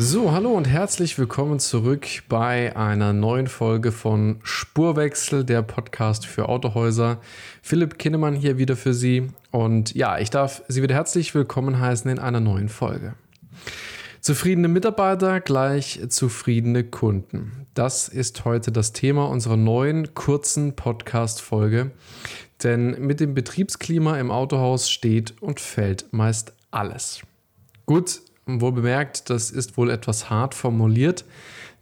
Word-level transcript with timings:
So, 0.00 0.30
hallo 0.30 0.50
und 0.52 0.68
herzlich 0.68 1.18
willkommen 1.18 1.58
zurück 1.58 2.06
bei 2.28 2.76
einer 2.76 3.12
neuen 3.12 3.48
Folge 3.48 3.90
von 3.90 4.38
Spurwechsel, 4.44 5.42
der 5.42 5.62
Podcast 5.62 6.24
für 6.24 6.48
Autohäuser. 6.48 7.18
Philipp 7.62 7.98
Kinnemann 7.98 8.36
hier 8.36 8.58
wieder 8.58 8.76
für 8.76 8.94
Sie 8.94 9.26
und 9.50 9.96
ja, 9.96 10.16
ich 10.20 10.30
darf 10.30 10.62
Sie 10.68 10.84
wieder 10.84 10.94
herzlich 10.94 11.34
willkommen 11.34 11.80
heißen 11.80 12.08
in 12.08 12.20
einer 12.20 12.38
neuen 12.38 12.68
Folge. 12.68 13.14
Zufriedene 14.20 14.68
Mitarbeiter 14.68 15.40
gleich 15.40 16.00
zufriedene 16.10 16.84
Kunden. 16.84 17.66
Das 17.74 18.06
ist 18.06 18.44
heute 18.44 18.70
das 18.70 18.92
Thema 18.92 19.28
unserer 19.28 19.56
neuen 19.56 20.14
kurzen 20.14 20.76
Podcast-Folge. 20.76 21.90
Denn 22.62 23.04
mit 23.04 23.18
dem 23.18 23.34
Betriebsklima 23.34 24.16
im 24.20 24.30
Autohaus 24.30 24.88
steht 24.88 25.34
und 25.42 25.58
fällt 25.58 26.12
meist 26.12 26.52
alles. 26.70 27.22
Gut, 27.84 28.20
Wohl 28.48 28.72
bemerkt, 28.72 29.30
das 29.30 29.50
ist 29.50 29.76
wohl 29.76 29.90
etwas 29.90 30.30
hart 30.30 30.54
formuliert, 30.54 31.24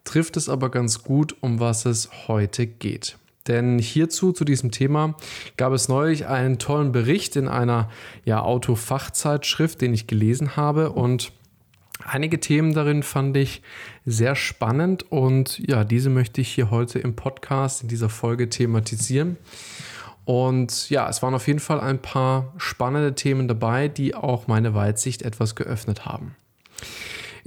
trifft 0.05 0.37
es 0.37 0.49
aber 0.49 0.71
ganz 0.71 1.03
gut, 1.03 1.37
um 1.41 1.61
was 1.61 1.85
es 1.87 2.11
heute 2.29 2.67
geht. 2.67 3.17
Denn 3.47 3.79
hierzu, 3.79 4.33
zu 4.33 4.45
diesem 4.45 4.71
Thema, 4.71 5.15
gab 5.57 5.73
es 5.73 5.89
neulich 5.89 6.27
einen 6.27 6.59
tollen 6.59 6.93
Bericht 6.93 7.37
in 7.37 7.49
einer 7.49 7.91
ja, 8.25 8.43
Autofachzeitschrift, 8.43 9.81
den 9.81 9.95
ich 9.95 10.07
gelesen 10.07 10.57
habe. 10.57 10.91
Und 10.91 11.33
einige 12.05 12.41
Themen 12.41 12.75
darin 12.75 13.03
fand 13.03 13.37
ich 13.37 13.63
sehr 14.05 14.35
spannend. 14.35 15.11
Und 15.11 15.59
ja, 15.59 15.85
diese 15.85 16.11
möchte 16.11 16.41
ich 16.41 16.49
hier 16.49 16.71
heute 16.71 16.99
im 16.99 17.15
Podcast, 17.15 17.83
in 17.83 17.89
dieser 17.89 18.09
Folge 18.09 18.49
thematisieren. 18.49 19.37
Und 20.25 20.91
ja, 20.91 21.09
es 21.09 21.23
waren 21.23 21.35
auf 21.35 21.47
jeden 21.47 21.61
Fall 21.61 21.79
ein 21.81 22.03
paar 22.03 22.53
spannende 22.57 23.15
Themen 23.15 23.47
dabei, 23.47 23.87
die 23.87 24.17
auch 24.17 24.49
meine 24.49 24.75
Weitsicht 24.75 25.23
etwas 25.23 25.55
geöffnet 25.55 26.05
haben. 26.05 26.35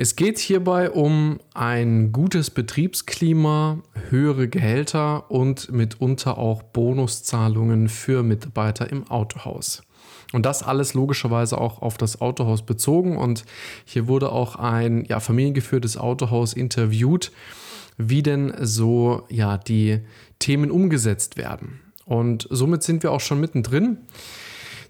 Es 0.01 0.15
geht 0.15 0.39
hierbei 0.39 0.91
um 0.91 1.39
ein 1.53 2.13
gutes 2.13 2.51
Betriebsklima, 2.51 3.79
höhere 4.09 4.47
Gehälter 4.47 5.29
und 5.29 5.73
mitunter 5.73 6.37
auch 6.37 6.63
Bonuszahlungen 6.63 7.89
für 7.89 8.23
Mitarbeiter 8.23 8.89
im 8.89 9.11
Autohaus. 9.11 9.83
Und 10.31 10.45
das 10.45 10.63
alles 10.63 10.93
logischerweise 10.93 11.57
auch 11.57 11.81
auf 11.81 11.97
das 11.97 12.21
Autohaus 12.21 12.61
bezogen. 12.61 13.17
Und 13.17 13.43
hier 13.83 14.07
wurde 14.07 14.31
auch 14.31 14.55
ein 14.55 15.03
ja, 15.03 15.19
familiengeführtes 15.19 15.97
Autohaus 15.97 16.53
interviewt, 16.53 17.33
wie 17.97 18.23
denn 18.23 18.53
so 18.61 19.25
ja, 19.29 19.57
die 19.57 19.99
Themen 20.39 20.71
umgesetzt 20.71 21.35
werden. 21.35 21.81
Und 22.05 22.47
somit 22.49 22.83
sind 22.83 23.03
wir 23.03 23.11
auch 23.11 23.19
schon 23.19 23.41
mittendrin. 23.41 23.97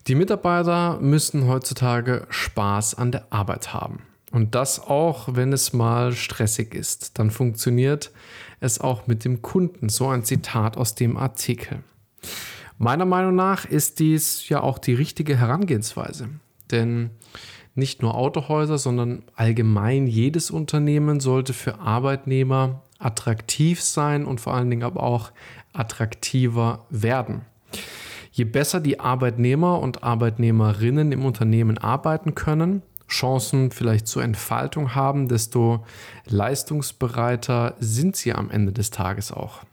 Die 0.08 0.14
Mitarbeiter 0.14 1.00
müssen 1.02 1.48
heutzutage 1.48 2.28
Spaß 2.30 2.94
an 2.94 3.12
der 3.12 3.26
Arbeit 3.32 3.74
haben. 3.74 4.04
Und 4.32 4.54
das 4.56 4.80
auch, 4.80 5.30
wenn 5.36 5.54
es 5.54 5.74
mal 5.74 6.12
stressig 6.14 6.76
ist. 6.76 7.18
Dann 7.18 7.32
funktioniert 7.32 8.12
es 8.60 8.80
auch 8.80 9.08
mit 9.08 9.26
dem 9.26 9.42
Kunden. 9.42 9.90
So 9.90 10.08
ein 10.08 10.24
Zitat 10.24 10.78
aus 10.78 10.96
dem 10.96 11.18
Artikel. 11.18 11.84
Meiner 12.78 13.06
Meinung 13.06 13.36
nach 13.36 13.66
ist 13.66 14.00
dies 14.00 14.48
ja 14.48 14.62
auch 14.62 14.78
die 14.78 14.94
richtige 14.94 15.38
Herangehensweise. 15.38 16.30
Denn 16.72 17.10
nicht 17.76 18.02
nur 18.02 18.16
Autohäuser, 18.16 18.78
sondern 18.78 19.24
allgemein 19.36 20.08
jedes 20.08 20.52
Unternehmen 20.52 21.20
sollte 21.20 21.54
für 21.54 21.80
Arbeitnehmer 21.80 22.84
attraktiv 23.00 23.82
sein 23.82 24.26
und 24.26 24.42
vor 24.42 24.54
allen 24.54 24.70
Dingen 24.70 24.84
aber 24.84 25.04
auch 25.04 25.32
attraktiver 25.74 26.86
werden. 26.90 27.42
Je 28.32 28.44
besser 28.44 28.80
die 28.80 29.00
Arbeitnehmer 29.00 29.80
und 29.80 30.04
Arbeitnehmerinnen 30.04 31.12
im 31.12 31.26
Unternehmen 31.26 31.78
arbeiten 31.78 32.36
können, 32.36 32.82
Chancen 33.10 33.72
vielleicht 33.72 34.08
zur 34.08 34.24
Entfaltung 34.24 34.96
haben, 34.96 35.28
desto 35.28 35.86
leistungsbereiter 36.28 37.76
sind 37.80 38.16
sie 38.16 38.34
am 38.34 38.50
Ende 38.50 38.72
des 38.72 38.92
Tages 38.92 39.32
auch. 39.32 39.64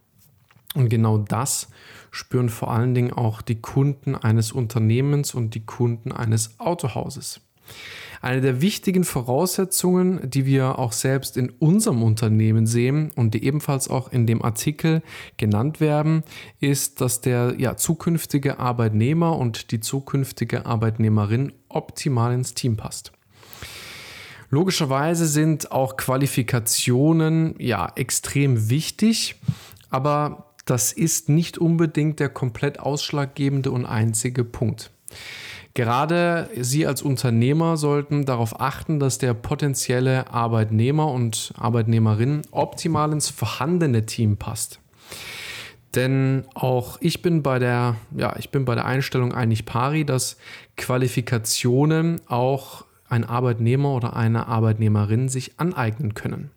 Und 0.74 0.88
genau 0.88 1.18
das 1.18 1.68
spüren 2.10 2.48
vor 2.48 2.70
allen 2.70 2.94
Dingen 2.94 3.12
auch 3.12 3.42
die 3.42 3.60
Kunden 3.60 4.14
eines 4.14 4.52
Unternehmens 4.52 5.34
und 5.34 5.54
die 5.54 5.64
Kunden 5.64 6.12
eines 6.12 6.58
Autohauses. 6.58 7.40
Eine 8.22 8.40
der 8.40 8.60
wichtigen 8.60 9.04
Voraussetzungen, 9.04 10.30
die 10.30 10.46
wir 10.46 10.78
auch 10.78 10.92
selbst 10.92 11.36
in 11.36 11.50
unserem 11.50 12.02
Unternehmen 12.02 12.66
sehen 12.66 13.10
und 13.14 13.34
die 13.34 13.44
ebenfalls 13.44 13.88
auch 13.88 14.10
in 14.10 14.26
dem 14.26 14.42
Artikel 14.42 15.02
genannt 15.36 15.80
werden, 15.80 16.22
ist, 16.60 17.00
dass 17.00 17.20
der 17.20 17.54
ja, 17.58 17.76
zukünftige 17.76 18.58
Arbeitnehmer 18.58 19.36
und 19.36 19.70
die 19.70 19.80
zukünftige 19.80 20.66
Arbeitnehmerin 20.66 21.52
optimal 21.68 22.32
ins 22.32 22.54
Team 22.54 22.76
passt. 22.76 23.12
Logischerweise 24.50 25.26
sind 25.26 25.72
auch 25.72 25.96
Qualifikationen 25.96 27.54
ja 27.58 27.90
extrem 27.96 28.70
wichtig, 28.70 29.36
aber 29.90 30.54
das 30.64 30.92
ist 30.92 31.28
nicht 31.28 31.58
unbedingt 31.58 32.20
der 32.20 32.28
komplett 32.28 32.80
ausschlaggebende 32.80 33.70
und 33.70 33.86
einzige 33.86 34.44
Punkt. 34.44 34.90
Gerade 35.74 36.48
Sie 36.58 36.86
als 36.86 37.02
Unternehmer 37.02 37.76
sollten 37.76 38.24
darauf 38.24 38.60
achten, 38.60 38.98
dass 38.98 39.18
der 39.18 39.34
potenzielle 39.34 40.32
Arbeitnehmer 40.32 41.10
und 41.10 41.52
Arbeitnehmerin 41.58 42.42
optimal 42.50 43.12
ins 43.12 43.28
vorhandene 43.28 44.06
Team 44.06 44.38
passt. 44.38 44.80
Denn 45.94 46.44
auch 46.54 46.96
ich 47.00 47.20
bin 47.20 47.42
bei 47.42 47.58
der, 47.58 47.96
ja, 48.16 48.36
ich 48.38 48.50
bin 48.50 48.64
bei 48.64 48.74
der 48.74 48.86
Einstellung 48.86 49.34
eigentlich 49.34 49.66
pari, 49.66 50.06
dass 50.06 50.36
Qualifikationen 50.76 52.22
auch 52.26 52.86
ein 53.08 53.24
Arbeitnehmer 53.24 53.90
oder 53.90 54.16
eine 54.16 54.46
Arbeitnehmerin 54.46 55.28
sich 55.28 55.58
aneignen 55.58 56.14
können. 56.14 56.50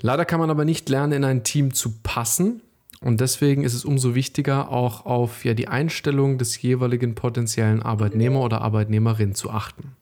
Leider 0.00 0.24
kann 0.24 0.40
man 0.40 0.50
aber 0.50 0.64
nicht 0.64 0.88
lernen, 0.88 1.12
in 1.12 1.24
ein 1.24 1.44
Team 1.44 1.72
zu 1.74 1.94
passen. 2.02 2.60
Und 3.00 3.20
deswegen 3.20 3.64
ist 3.64 3.74
es 3.74 3.84
umso 3.84 4.14
wichtiger, 4.14 4.70
auch 4.70 5.06
auf 5.06 5.44
ja, 5.44 5.54
die 5.54 5.68
Einstellung 5.68 6.38
des 6.38 6.60
jeweiligen 6.60 7.14
potenziellen 7.14 7.82
Arbeitnehmer 7.82 8.40
oder 8.40 8.62
Arbeitnehmerin 8.62 9.34
zu 9.34 9.50
achten. 9.50 9.96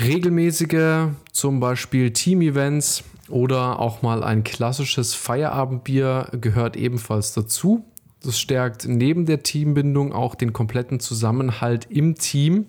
Regelmäßige, 0.00 1.08
zum 1.32 1.60
Beispiel 1.60 2.12
Team-Events 2.12 3.04
oder 3.28 3.78
auch 3.78 4.00
mal 4.02 4.24
ein 4.24 4.42
klassisches 4.42 5.14
Feierabendbier 5.14 6.28
gehört 6.40 6.76
ebenfalls 6.76 7.34
dazu. 7.34 7.84
Das 8.22 8.38
stärkt 8.38 8.86
neben 8.86 9.26
der 9.26 9.42
Teambindung 9.42 10.12
auch 10.12 10.34
den 10.34 10.52
kompletten 10.52 11.00
Zusammenhalt 11.00 11.88
im 11.90 12.14
Team 12.14 12.66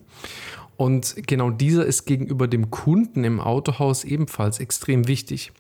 und 0.78 1.28
genau 1.28 1.50
dieser 1.50 1.86
ist 1.86 2.06
gegenüber 2.06 2.48
dem 2.48 2.72
Kunden 2.72 3.24
im 3.24 3.40
Autohaus 3.40 4.04
ebenfalls 4.04 4.60
extrem 4.60 5.08
wichtig. 5.08 5.52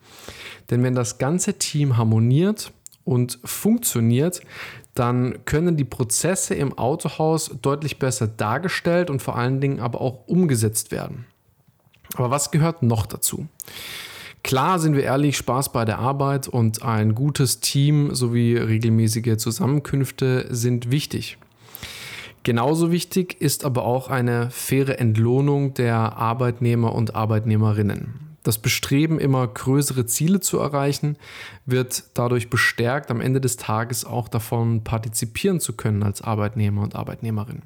Denn 0.69 0.83
wenn 0.83 0.95
das 0.95 1.17
ganze 1.17 1.57
Team 1.59 1.97
harmoniert 1.97 2.71
und 3.05 3.39
funktioniert, 3.43 4.41
dann 4.95 5.45
können 5.45 5.75
die 5.75 5.83
Prozesse 5.83 6.53
im 6.55 6.77
Autohaus 6.77 7.51
deutlich 7.61 7.99
besser 7.99 8.27
dargestellt 8.27 9.09
und 9.09 9.21
vor 9.21 9.35
allen 9.35 9.59
Dingen 9.59 9.79
aber 9.79 10.01
auch 10.01 10.27
umgesetzt 10.27 10.91
werden. 10.91 11.25
Aber 12.15 12.29
was 12.29 12.51
gehört 12.51 12.83
noch 12.83 13.05
dazu? 13.05 13.47
Klar 14.43 14.77
sind 14.77 14.95
wir 14.95 15.03
ehrlich, 15.03 15.37
Spaß 15.37 15.71
bei 15.71 15.85
der 15.85 15.99
Arbeit 15.99 16.47
und 16.47 16.83
ein 16.83 17.15
gutes 17.15 17.61
Team 17.61 18.13
sowie 18.13 18.57
regelmäßige 18.57 19.37
Zusammenkünfte 19.37 20.47
sind 20.49 20.91
wichtig. 20.91 21.37
Genauso 22.43 22.91
wichtig 22.91 23.41
ist 23.41 23.63
aber 23.63 23.85
auch 23.85 24.09
eine 24.09 24.51
faire 24.51 24.99
Entlohnung 24.99 25.73
der 25.73 25.95
Arbeitnehmer 26.17 26.93
und 26.93 27.15
Arbeitnehmerinnen. 27.15 28.19
Das 28.43 28.57
Bestreben, 28.57 29.19
immer 29.19 29.47
größere 29.47 30.05
Ziele 30.05 30.41
zu 30.41 30.59
erreichen, 30.59 31.17
wird 31.65 32.03
dadurch 32.13 32.49
bestärkt, 32.49 33.09
am 33.09 33.21
Ende 33.21 33.39
des 33.39 33.55
Tages 33.55 34.03
auch 34.03 34.27
davon 34.27 34.83
partizipieren 34.83 35.61
zu 35.61 35.73
können 35.73 36.03
als 36.03 36.21
Arbeitnehmer 36.21 36.81
und 36.81 36.95
Arbeitnehmerin. 36.95 37.61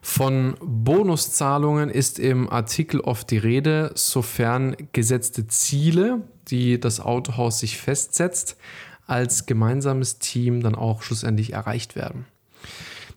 Von 0.00 0.54
Bonuszahlungen 0.60 1.90
ist 1.90 2.20
im 2.20 2.48
Artikel 2.48 3.00
oft 3.00 3.28
die 3.32 3.38
Rede, 3.38 3.90
sofern 3.94 4.76
gesetzte 4.92 5.48
Ziele, 5.48 6.20
die 6.48 6.78
das 6.78 7.00
Autohaus 7.00 7.58
sich 7.58 7.78
festsetzt, 7.78 8.56
als 9.06 9.46
gemeinsames 9.46 10.18
Team 10.20 10.62
dann 10.62 10.76
auch 10.76 11.02
schlussendlich 11.02 11.54
erreicht 11.54 11.96
werden. 11.96 12.26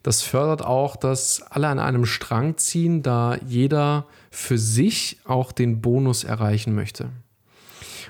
Das 0.03 0.21
fördert 0.21 0.63
auch, 0.63 0.95
dass 0.95 1.41
alle 1.49 1.67
an 1.67 1.79
einem 1.79 2.05
Strang 2.05 2.57
ziehen, 2.57 3.03
da 3.03 3.38
jeder 3.45 4.05
für 4.31 4.57
sich 4.57 5.19
auch 5.25 5.51
den 5.51 5.81
Bonus 5.81 6.23
erreichen 6.23 6.75
möchte. 6.75 7.09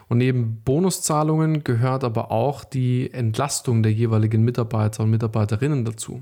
Und 0.10 0.20
neben 0.20 0.62
Bonuszahlungen 0.64 1.64
gehört 1.64 2.04
aber 2.04 2.32
auch 2.32 2.64
die 2.64 3.12
Entlastung 3.12 3.84
der 3.84 3.92
jeweiligen 3.92 4.44
Mitarbeiter 4.44 5.04
und 5.04 5.10
Mitarbeiterinnen 5.10 5.84
dazu. 5.84 6.22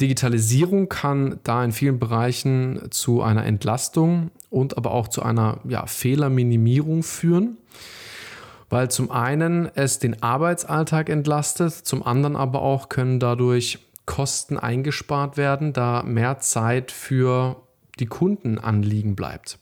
Digitalisierung 0.00 0.88
kann 0.88 1.40
da 1.42 1.64
in 1.64 1.72
vielen 1.72 1.98
Bereichen 1.98 2.80
zu 2.90 3.22
einer 3.22 3.44
Entlastung 3.44 4.30
und 4.50 4.76
aber 4.76 4.92
auch 4.92 5.08
zu 5.08 5.22
einer 5.22 5.58
ja, 5.68 5.86
Fehlerminimierung 5.86 7.02
führen, 7.02 7.56
weil 8.68 8.90
zum 8.90 9.10
einen 9.10 9.70
es 9.74 9.98
den 9.98 10.22
Arbeitsalltag 10.22 11.08
entlastet, 11.08 11.72
zum 11.72 12.02
anderen 12.02 12.36
aber 12.36 12.60
auch 12.60 12.88
können 12.88 13.20
dadurch 13.20 13.78
Kosten 14.06 14.56
eingespart 14.56 15.36
werden, 15.36 15.72
da 15.72 16.02
mehr 16.02 16.38
Zeit 16.38 16.90
für 16.92 17.62
die 17.98 18.06
Kunden 18.06 18.58
anliegen 18.58 19.16
bleibt. 19.16 19.58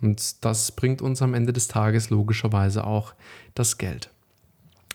Und 0.00 0.44
das 0.44 0.72
bringt 0.72 1.02
uns 1.02 1.22
am 1.22 1.34
Ende 1.34 1.52
des 1.52 1.68
Tages 1.68 2.10
logischerweise 2.10 2.84
auch 2.84 3.14
das 3.54 3.78
Geld. 3.78 4.10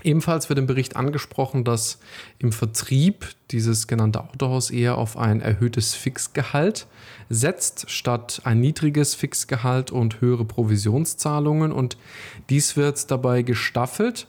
Ebenfalls 0.01 0.47
wird 0.47 0.59
im 0.59 0.67
Bericht 0.67 0.95
angesprochen, 0.95 1.65
dass 1.65 1.99
im 2.37 2.53
Vertrieb 2.53 3.27
dieses 3.51 3.87
genannte 3.87 4.23
Autohaus 4.23 4.71
eher 4.71 4.97
auf 4.97 5.17
ein 5.17 5.41
erhöhtes 5.41 5.93
Fixgehalt 5.93 6.87
setzt, 7.29 7.89
statt 7.89 8.41
ein 8.45 8.61
niedriges 8.61 9.13
Fixgehalt 9.13 9.91
und 9.91 10.21
höhere 10.21 10.45
Provisionszahlungen. 10.45 11.73
Und 11.73 11.97
dies 12.49 12.77
wird 12.77 13.11
dabei 13.11 13.41
gestaffelt 13.41 14.27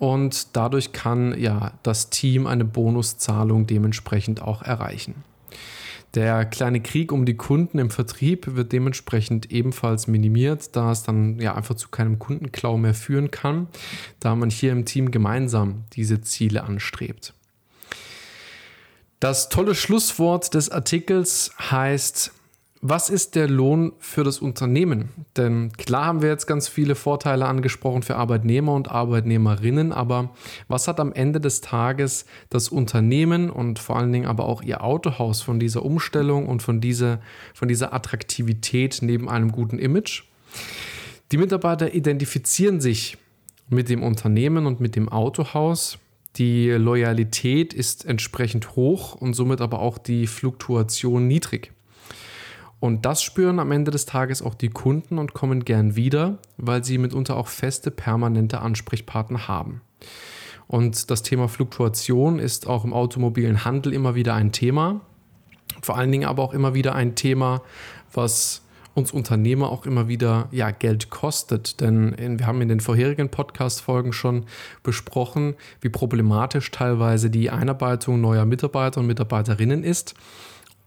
und 0.00 0.56
dadurch 0.56 0.92
kann 0.92 1.38
ja 1.38 1.74
das 1.82 2.10
Team 2.10 2.46
eine 2.46 2.64
Bonuszahlung 2.64 3.66
dementsprechend 3.66 4.42
auch 4.42 4.62
erreichen. 4.62 5.14
Der 6.14 6.44
kleine 6.46 6.80
Krieg 6.80 7.12
um 7.12 7.24
die 7.24 7.36
Kunden 7.36 7.78
im 7.78 7.90
Vertrieb 7.90 8.56
wird 8.56 8.72
dementsprechend 8.72 9.52
ebenfalls 9.52 10.08
minimiert, 10.08 10.74
da 10.74 10.90
es 10.90 11.04
dann 11.04 11.38
ja 11.38 11.54
einfach 11.54 11.76
zu 11.76 11.90
keinem 11.90 12.18
Kundenklau 12.18 12.78
mehr 12.78 12.94
führen 12.94 13.30
kann, 13.30 13.68
da 14.18 14.34
man 14.34 14.50
hier 14.50 14.72
im 14.72 14.86
Team 14.86 15.12
gemeinsam 15.12 15.84
diese 15.92 16.22
Ziele 16.22 16.64
anstrebt. 16.64 17.34
Das 19.20 19.50
tolle 19.50 19.74
Schlusswort 19.74 20.54
des 20.54 20.70
Artikels 20.70 21.52
heißt, 21.60 22.32
was 22.82 23.10
ist 23.10 23.34
der 23.34 23.46
Lohn 23.46 23.92
für 23.98 24.24
das 24.24 24.38
Unternehmen? 24.38 25.10
Denn 25.36 25.70
klar 25.72 26.06
haben 26.06 26.22
wir 26.22 26.30
jetzt 26.30 26.46
ganz 26.46 26.66
viele 26.66 26.94
Vorteile 26.94 27.44
angesprochen 27.44 28.02
für 28.02 28.16
Arbeitnehmer 28.16 28.72
und 28.72 28.90
Arbeitnehmerinnen, 28.90 29.92
aber 29.92 30.30
was 30.66 30.88
hat 30.88 30.98
am 30.98 31.12
Ende 31.12 31.40
des 31.40 31.60
Tages 31.60 32.24
das 32.48 32.70
Unternehmen 32.70 33.50
und 33.50 33.78
vor 33.78 33.96
allen 33.96 34.12
Dingen 34.12 34.26
aber 34.26 34.46
auch 34.46 34.62
ihr 34.62 34.82
Autohaus 34.82 35.42
von 35.42 35.60
dieser 35.60 35.84
Umstellung 35.84 36.46
und 36.46 36.62
von 36.62 36.80
dieser, 36.80 37.20
von 37.52 37.68
dieser 37.68 37.92
Attraktivität 37.92 39.00
neben 39.02 39.28
einem 39.28 39.52
guten 39.52 39.78
Image? 39.78 40.22
Die 41.32 41.36
Mitarbeiter 41.36 41.94
identifizieren 41.94 42.80
sich 42.80 43.18
mit 43.68 43.90
dem 43.90 44.02
Unternehmen 44.02 44.64
und 44.64 44.80
mit 44.80 44.96
dem 44.96 45.10
Autohaus. 45.10 45.98
Die 46.36 46.70
Loyalität 46.70 47.74
ist 47.74 48.06
entsprechend 48.06 48.74
hoch 48.74 49.14
und 49.16 49.34
somit 49.34 49.60
aber 49.60 49.80
auch 49.80 49.98
die 49.98 50.26
Fluktuation 50.26 51.28
niedrig. 51.28 51.72
Und 52.80 53.04
das 53.04 53.22
spüren 53.22 53.58
am 53.58 53.72
Ende 53.72 53.90
des 53.90 54.06
Tages 54.06 54.40
auch 54.40 54.54
die 54.54 54.70
Kunden 54.70 55.18
und 55.18 55.34
kommen 55.34 55.64
gern 55.64 55.96
wieder, 55.96 56.38
weil 56.56 56.82
sie 56.82 56.96
mitunter 56.96 57.36
auch 57.36 57.48
feste, 57.48 57.90
permanente 57.90 58.60
Ansprechpartner 58.60 59.46
haben. 59.46 59.82
Und 60.66 61.10
das 61.10 61.22
Thema 61.22 61.48
Fluktuation 61.48 62.38
ist 62.38 62.66
auch 62.66 62.84
im 62.84 62.94
automobilen 62.94 63.64
Handel 63.64 63.92
immer 63.92 64.14
wieder 64.14 64.34
ein 64.34 64.50
Thema. 64.50 65.02
Vor 65.82 65.98
allen 65.98 66.10
Dingen 66.10 66.26
aber 66.26 66.42
auch 66.42 66.54
immer 66.54 66.74
wieder 66.74 66.94
ein 66.94 67.14
Thema, 67.16 67.62
was 68.12 68.62
uns 68.94 69.12
Unternehmer 69.12 69.70
auch 69.70 69.84
immer 69.84 70.08
wieder 70.08 70.48
ja, 70.50 70.70
Geld 70.70 71.10
kostet. 71.10 71.80
Denn 71.80 72.14
wir 72.38 72.46
haben 72.46 72.62
in 72.62 72.68
den 72.68 72.80
vorherigen 72.80 73.28
Podcast-Folgen 73.28 74.12
schon 74.12 74.46
besprochen, 74.82 75.54
wie 75.80 75.90
problematisch 75.90 76.70
teilweise 76.70 77.30
die 77.30 77.50
Einarbeitung 77.50 78.20
neuer 78.20 78.46
Mitarbeiter 78.46 79.00
und 79.00 79.06
Mitarbeiterinnen 79.06 79.84
ist 79.84 80.14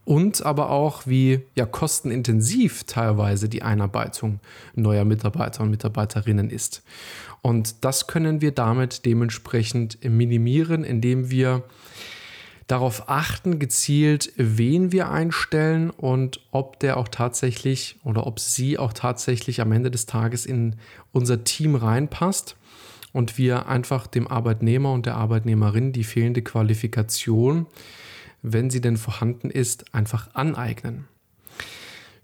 und 0.05 0.45
aber 0.45 0.69
auch, 0.69 1.07
wie 1.07 1.41
ja, 1.55 1.65
kostenintensiv 1.65 2.83
teilweise 2.83 3.47
die 3.47 3.63
Einarbeitung 3.63 4.39
neuer 4.75 5.05
Mitarbeiter 5.05 5.63
und 5.63 5.69
Mitarbeiterinnen 5.69 6.49
ist. 6.49 6.83
Und 7.41 7.83
das 7.83 8.07
können 8.07 8.41
wir 8.41 8.51
damit 8.51 9.05
dementsprechend 9.05 10.03
minimieren, 10.03 10.83
indem 10.83 11.29
wir 11.29 11.63
darauf 12.67 13.09
achten, 13.09 13.59
gezielt, 13.59 14.31
wen 14.37 14.91
wir 14.91 15.09
einstellen 15.09 15.89
und 15.89 16.39
ob 16.51 16.79
der 16.79 16.97
auch 16.97 17.09
tatsächlich 17.09 17.97
oder 18.03 18.25
ob 18.25 18.39
sie 18.39 18.77
auch 18.77 18.93
tatsächlich 18.93 19.61
am 19.61 19.71
Ende 19.71 19.91
des 19.91 20.05
Tages 20.05 20.45
in 20.45 20.77
unser 21.11 21.43
Team 21.43 21.75
reinpasst 21.75 22.55
und 23.11 23.37
wir 23.37 23.67
einfach 23.67 24.07
dem 24.07 24.27
Arbeitnehmer 24.27 24.91
und 24.91 25.05
der 25.05 25.15
Arbeitnehmerin 25.15 25.91
die 25.91 26.03
fehlende 26.03 26.41
Qualifikation 26.41 27.67
wenn 28.43 28.69
sie 28.69 28.81
denn 28.81 28.97
vorhanden 28.97 29.49
ist, 29.49 29.95
einfach 29.95 30.29
aneignen. 30.35 31.07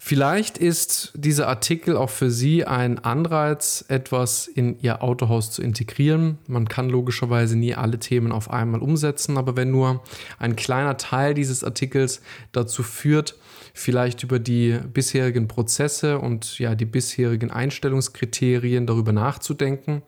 Vielleicht 0.01 0.57
ist 0.57 1.11
dieser 1.13 1.49
Artikel 1.49 1.97
auch 1.97 2.09
für 2.09 2.31
Sie 2.31 2.65
ein 2.65 2.99
Anreiz, 2.99 3.83
etwas 3.89 4.47
in 4.47 4.79
Ihr 4.79 5.03
Autohaus 5.03 5.51
zu 5.51 5.61
integrieren. 5.61 6.39
Man 6.47 6.69
kann 6.69 6.89
logischerweise 6.89 7.57
nie 7.57 7.75
alle 7.75 7.99
Themen 7.99 8.31
auf 8.31 8.49
einmal 8.49 8.81
umsetzen, 8.81 9.37
aber 9.37 9.57
wenn 9.57 9.71
nur 9.71 10.01
ein 10.39 10.55
kleiner 10.55 10.95
Teil 10.95 11.33
dieses 11.33 11.65
Artikels 11.65 12.21
dazu 12.53 12.81
führt, 12.81 13.35
vielleicht 13.73 14.23
über 14.23 14.39
die 14.39 14.79
bisherigen 14.93 15.49
Prozesse 15.49 16.17
und 16.17 16.59
ja 16.59 16.75
die 16.75 16.85
bisherigen 16.85 17.51
Einstellungskriterien 17.51 18.87
darüber 18.87 19.11
nachzudenken, 19.11 20.01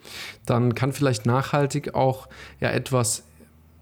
dann 0.46 0.74
kann 0.74 0.94
vielleicht 0.94 1.26
nachhaltig 1.26 1.96
auch 1.96 2.30
ja 2.62 2.70
etwas 2.70 3.24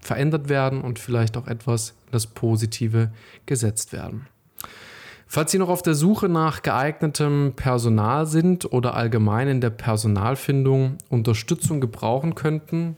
verändert 0.00 0.48
werden 0.48 0.80
und 0.80 0.98
vielleicht 0.98 1.36
auch 1.36 1.46
etwas 1.46 1.90
in 2.06 2.12
das 2.12 2.26
Positive 2.26 3.10
gesetzt 3.46 3.92
werden. 3.92 4.26
Falls 5.32 5.52
Sie 5.52 5.58
noch 5.58 5.68
auf 5.68 5.82
der 5.82 5.94
Suche 5.94 6.28
nach 6.28 6.62
geeignetem 6.62 7.52
Personal 7.54 8.26
sind 8.26 8.72
oder 8.72 8.94
allgemein 8.94 9.46
in 9.46 9.60
der 9.60 9.70
Personalfindung 9.70 10.98
Unterstützung 11.08 11.80
gebrauchen 11.80 12.34
könnten, 12.34 12.96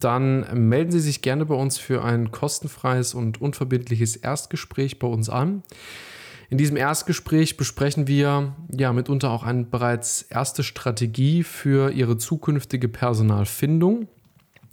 dann 0.00 0.68
melden 0.68 0.90
Sie 0.90 0.98
sich 0.98 1.22
gerne 1.22 1.46
bei 1.46 1.54
uns 1.54 1.78
für 1.78 2.04
ein 2.04 2.32
kostenfreies 2.32 3.14
und 3.14 3.40
unverbindliches 3.40 4.16
Erstgespräch 4.16 4.98
bei 4.98 5.06
uns 5.06 5.28
an. 5.28 5.62
In 6.50 6.58
diesem 6.58 6.76
Erstgespräch 6.76 7.56
besprechen 7.56 8.08
wir 8.08 8.56
ja 8.76 8.92
mitunter 8.92 9.30
auch 9.30 9.44
eine 9.44 9.62
bereits 9.64 10.22
erste 10.22 10.64
Strategie 10.64 11.44
für 11.44 11.92
Ihre 11.92 12.16
zukünftige 12.16 12.88
Personalfindung 12.88 14.08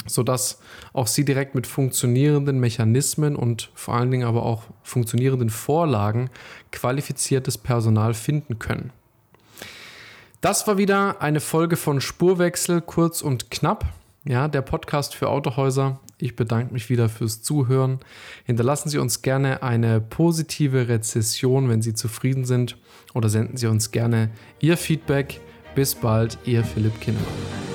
sodass 0.06 0.60
auch 0.94 1.08
Sie 1.08 1.26
direkt 1.26 1.56
mit 1.56 1.68
funktionierenden 1.68 2.60
Mechanismen 2.60 3.36
und 3.36 3.72
vor 3.74 3.96
allen 3.96 4.12
Dingen 4.12 4.28
aber 4.28 4.44
auch 4.44 4.64
funktionierenden 4.84 5.50
Vorlagen 5.50 6.30
qualifiziertes 6.72 7.58
Personal 7.58 8.14
finden 8.14 8.60
können. 8.60 8.92
Das 10.42 10.68
war 10.68 10.78
wieder 10.78 11.22
eine 11.22 11.40
Folge 11.40 11.76
von 11.76 12.02
Spurwechsel, 12.02 12.82
kurz 12.82 13.22
und 13.22 13.50
knapp. 13.50 13.86
Ja, 14.26 14.48
der 14.48 14.62
Podcast 14.62 15.16
für 15.16 15.30
Autohäuser. 15.30 16.00
Ich 16.18 16.36
bedanke 16.36 16.74
mich 16.74 16.90
wieder 16.90 17.10
fürs 17.10 17.42
Zuhören. 17.42 18.00
Hinterlassen 18.46 18.90
Sie 18.90 18.98
uns 18.98 19.22
gerne 19.22 19.64
eine 19.64 20.02
positive 20.02 20.88
Rezession, 20.88 21.70
wenn 21.70 21.82
Sie 21.82 21.94
zufrieden 21.94 22.46
sind, 22.46 22.78
oder 23.14 23.30
senden 23.30 23.58
Sie 23.58 23.68
uns 23.68 23.92
gerne 23.92 24.30
Ihr 24.60 24.78
Feedback. 24.78 25.42
Bis 25.74 25.96
bald, 25.96 26.38
Ihr 26.46 26.64
Philipp 26.64 27.00
Kinnemann. 27.02 27.75